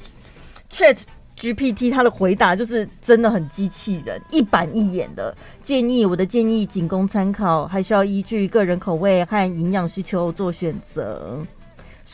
[0.71, 0.99] Chat
[1.39, 6.05] GPT 他的回答就是真的很机器人，一板一眼的建议。
[6.05, 11.39] 我的建议仅供参考，还需要依据个人口味和营养需求做选择。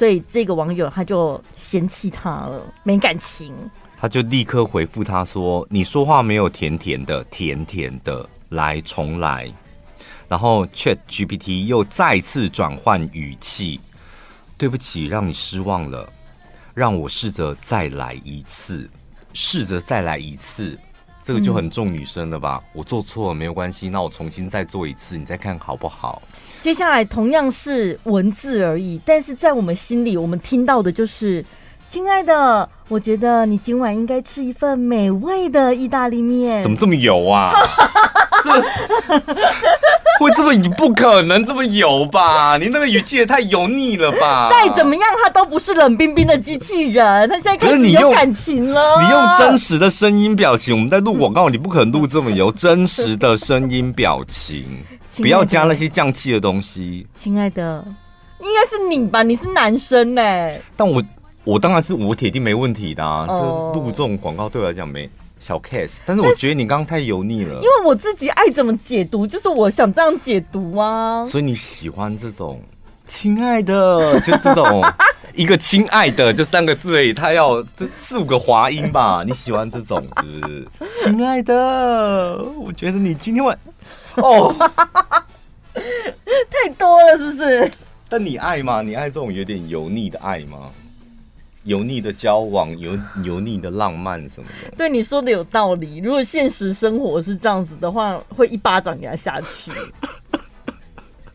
[0.00, 3.54] 所以这个网友他就嫌弃他了，没感情。
[4.00, 9.52] 他就立刻回复他说：“你说话没有甜甜的，甜甜的，来重来。”
[10.26, 13.78] 然后 Chat GPT 又再次转换语气
[14.56, 16.10] ：“对不起，让你失望了，
[16.72, 18.88] 让我试着再来一次，
[19.34, 20.78] 试着再来一次。”
[21.22, 22.58] 这个就很重女生了吧？
[22.72, 26.22] 我做错了没有关系，那我重新再做一次，你再看好不好？
[26.60, 31.44] 接下来同样是文字而已，但是在我们心里，我们听到的就是。
[31.88, 36.62] 亲爱的，我觉得你今晚应该吃一份美味的意大利面。
[36.62, 37.52] 怎么这么油啊？
[38.44, 38.52] 这
[40.20, 40.54] 会这么？
[40.54, 42.56] 你不可能这么油吧？
[42.58, 44.48] 你那个语气也太油腻了吧？
[44.52, 49.02] 再怎么样，他都不是冷冰冰的机器人，他现在开始有感情了。
[49.02, 52.52] 你用真实的声音表情，我们在录广告，你不可能录这么油。
[52.52, 54.64] 真实的声音表情，
[55.16, 57.06] 不要加那些降气的东西。
[57.14, 57.84] 亲爱的，
[58.40, 59.22] 应该是你吧？
[59.22, 60.60] 你是男生呢、欸？
[60.76, 61.02] 但我。
[61.42, 63.26] 我当然是我铁定没问题的啊！
[63.26, 63.34] 这
[63.72, 65.08] 录这种广告对我来讲没
[65.40, 67.54] 小 case，但是我觉得你刚刚太油腻了。
[67.54, 71.24] 因为我自己爱怎么解读，就是我想这样解读啊。
[71.24, 72.60] 所以你喜欢这种
[73.06, 74.84] 亲爱的， 就这种
[75.34, 79.24] 一个亲爱的就三个字而已，他要这四五个滑音吧？
[79.26, 80.68] 你喜欢这种是不是？
[81.02, 83.58] 亲爱的，我觉得你今天晚
[84.22, 84.54] 哦，
[86.50, 87.70] 太多了是不是？
[88.08, 88.82] 但你爱吗？
[88.82, 90.70] 你爱这种有点油腻的爱吗？
[91.64, 95.98] 油腻的交往，油油腻的浪漫什么的，对你说的有道理。
[95.98, 99.70] 如果现实生活是这样子的话，会一巴掌给他下去。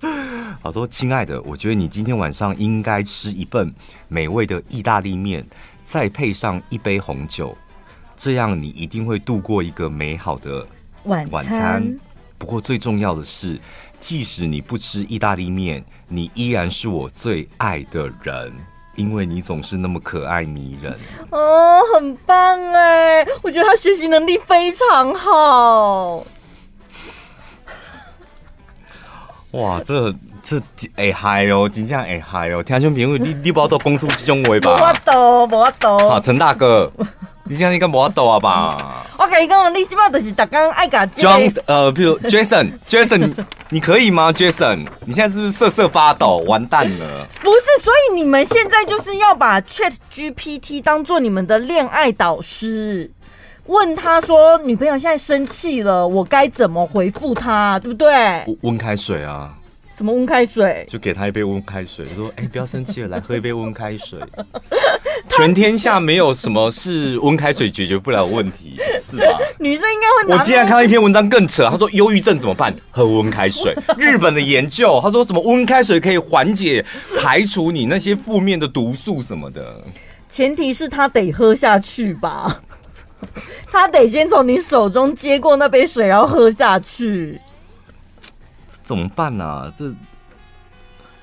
[0.61, 3.73] 好说，亲爱的，我觉得你今天晚上应该吃一份
[4.07, 5.45] 美味的意大利面，
[5.85, 7.55] 再配上一杯红酒，
[8.17, 10.67] 这样你一定会度过一个美好的
[11.05, 11.31] 晚餐。
[11.31, 11.99] 晚餐。
[12.45, 13.59] 不过最重要的是，
[13.97, 18.53] 即使你不吃意大利面，你依然是我最爱的人。
[18.93, 20.95] 因为你总是那么可爱迷人
[21.31, 23.25] 哦，很棒哎！
[23.41, 26.23] 我觉得他学习能力非常好。
[29.51, 30.61] 哇，这这
[30.95, 32.61] 哎嗨哦，真正哎嗨哦！
[32.61, 34.77] 听众朋友，你你不要都讲出这种话吧？
[34.87, 35.99] 我懂，我懂。
[36.07, 36.89] 好，陈大哥。
[37.47, 39.05] 你现在应该无多啊吧？
[39.19, 40.97] 我跟你讲，你起码就是大家爱搞。
[41.05, 43.33] John，呃，比如 Jason，Jason，
[43.69, 46.43] 你可以吗？Jason，你现在是不是瑟瑟发抖？
[46.47, 47.27] 完蛋了！
[47.43, 53.11] 不是，所以你们现在就是要把 Chat GPT 当做你们的恋爱导师，
[53.67, 58.43] 问他说女朋友现在生气了，我该怎么回复他，对不对？
[58.61, 59.53] 温开水啊。
[59.95, 60.85] 什么温开水？
[60.89, 64.19] 就给他一杯温开水，说：“哎、欸，不要生气了，来喝一杯温开水。”
[65.29, 69.37] 全天下没有什么是温开水解决不了问题， 是吧？
[69.59, 70.37] 女生应该会。
[70.37, 72.73] 我竟然看到一篇文章更扯，他说忧郁症怎么办？
[72.91, 73.75] 喝温开水。
[73.97, 76.85] 日本的研究，他说怎么温开水可以缓解、
[77.17, 79.81] 排除你那些负面的毒素什么的。
[80.29, 82.61] 前提是他得喝下去吧？
[83.67, 87.39] 他得先从你手中接过那杯水，然后喝下去。
[88.83, 89.73] 怎么办呢、啊？
[89.77, 89.85] 这，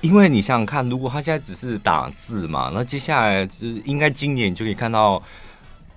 [0.03, 5.23] 因为你想想看，如果他现在只是打字嘛，那接下来就是应该今年你就可以看到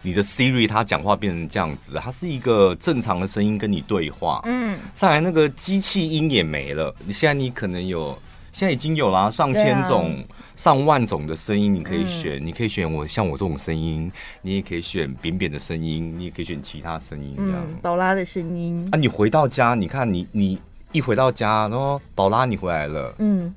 [0.03, 4.41] 你的 Siri 它讲话变成这样子，它是一个正常的声音跟你对话。
[4.45, 6.95] 嗯，再来那个机器音也没了。
[7.05, 8.17] 你现在你可能有，
[8.53, 14.09] 现在已经有了上千种、啊、上万种的声音，你可以选，嗯、你可以选我像我这种声音，
[14.43, 17.55] 你也可以选扁扁的声音，你也可以选其他声音这样。
[17.69, 18.89] 嗯，宝拉的声音。
[18.93, 20.57] 啊，你回到家，你看你你。
[20.93, 23.55] 一回到家，然后宝拉你回来了，嗯，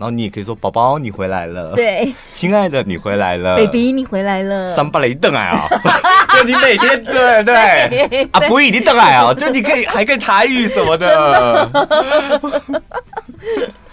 [0.00, 5.68] 然后你也可以说宝宝你回来了，对， 亲爱的你回来了，baby 你回来了，三八雷邓来啊，
[6.32, 11.68] 就你每天对对，啊不一定邓来啊，就你可以还可以台语什么的，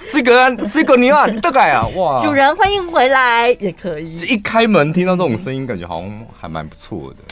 [0.07, 1.85] 这个这个你啊你邓来啊。
[1.97, 7.26] 哇， 主人欢迎回来也可以，就一开门听到这种声音，感觉好像还蛮不错的。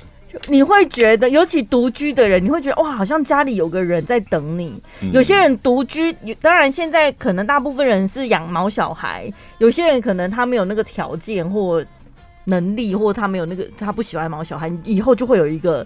[0.47, 4.81] 你会觉得，尤其独居的人，你会觉得哇，好像家里有个人在等你。
[5.01, 11.83] 嗯、有些人独居，当然现在可能大部分人是养毛小孩，有些人可能他没有那个条件或
[12.45, 15.85] 能力，或他没有那个他不喜欢毛小孩，以后就会有一个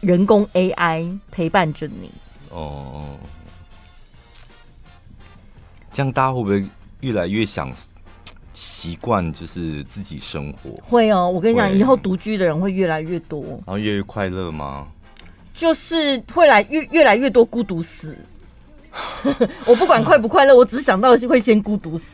[0.00, 2.10] 人工 AI 陪伴着你。
[2.50, 3.18] 哦，
[5.92, 6.64] 这样大家会不会
[7.00, 7.72] 越来越想？
[8.54, 11.28] 习惯就是自己生活，会哦。
[11.28, 14.86] 我跟你讲，以后独居的人会越来越多，然后越来越快乐吗？
[15.52, 18.16] 就是会来越越来越多孤独死。
[19.66, 22.04] 我不管快不快乐，我只想到会先孤独死。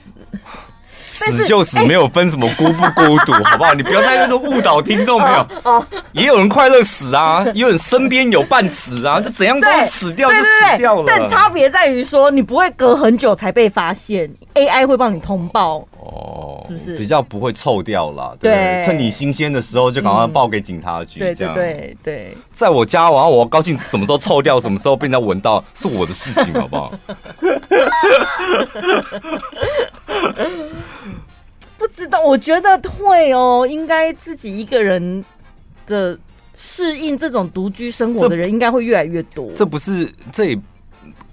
[1.12, 3.74] 死就死，没有分什么孤不孤独， 好不好？
[3.74, 5.46] 你不要在那个误导听众朋友。
[5.64, 11.04] 哦，也有人快乐死啊，也有人身边有伴死啊，就怎样都死掉就死掉了。
[11.08, 15.78] 但差别在于说，你不会隔很久才被发现，AI 会帮你通报。
[15.98, 16.29] 哦，
[16.76, 18.36] 是不是比较不会臭掉了？
[18.40, 21.18] 对，趁你新鲜的时候就赶快报给警察局。
[21.18, 26.92] 对对对对，在我家，然后我高兴什么时候臭掉，什么时候被人家闻到，是我的事情，好不好？
[31.76, 35.24] 不知道，我觉得会哦，应该自己一个人
[35.86, 36.16] 的
[36.54, 39.50] 适应这种独居生活的人，应该会越来越多。
[39.56, 40.58] 这不是这也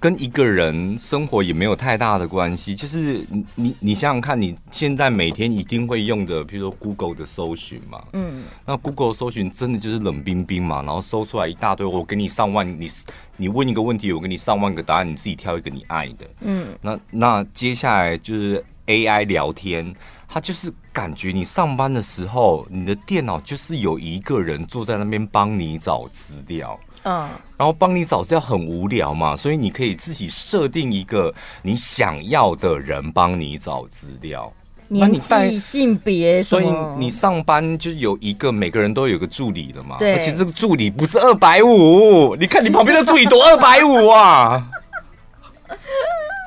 [0.00, 12.88] 跟一个人生活也没有太大的关系，就是你你想想看，你现在每天一定会用的，比如说 Google 的搜寻嘛，嗯，那 Google 搜寻真的就是冷冰冰嘛，然后搜出来一大堆，我给你上万，你
[13.36, 19.94] 你问一个问题，我给你上万个答案，你自己挑一个你爱的，嗯，那那接下来就是 AI 聊天，
[20.28, 26.78] 它就是感觉你上班的时候，你的电脑就是有一个人坐在那边帮你找资料。
[27.04, 31.32] 嗯，然后帮你找资料很无聊嘛，所以你可以自己设定一个
[31.62, 34.52] 你想要的人帮你找资料。
[34.88, 39.96] 年纪、性别，所以你上班就有一个，每个人都有一个助理的嘛。
[39.98, 44.66] 对，而且这个助理不是二百五，你看你旁边的助理多二百五啊，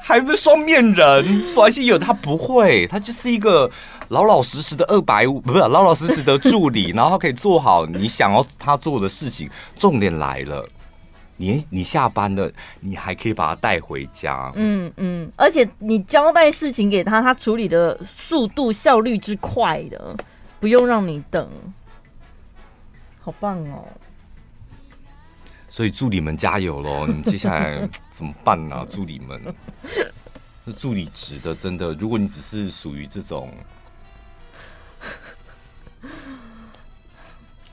[0.03, 3.69] 还不是双面人，说还是有他不会，他就是一个。
[4.11, 9.49] 老老实实的二百五，不是老老实实的助理， 然后他可以做好你想要他做的事情。
[9.77, 10.67] 重点来了，
[11.37, 12.51] 你你下班了，
[12.81, 14.51] 你还可以把他带回家。
[14.55, 20.13] 嗯嗯，而且你交代事情给他，他处理的速度效率之快的，
[20.59, 21.49] 不用让你等，
[23.21, 23.87] 好棒哦！
[25.69, 27.07] 所以助理们加油喽！
[27.07, 28.85] 你们接下来怎么办呢、啊？
[28.89, 29.41] 助理们，
[30.65, 33.49] 是 助理职的，真的，如果你只是属于这种。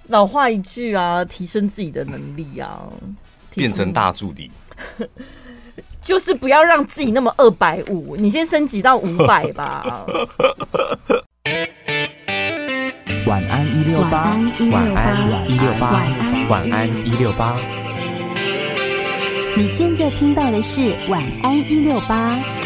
[0.09, 2.83] 老话一句啊，提升自己的能力啊，
[3.55, 4.51] 变成大助理，
[6.03, 10.07] 就是不要让自己那么二百五，你先升级到五百吧。
[13.27, 14.35] 晚安一六八，
[14.73, 16.03] 晚安一六八，
[16.49, 17.61] 晚安一六八。
[19.57, 22.58] 你现在听到的是晚安一六八。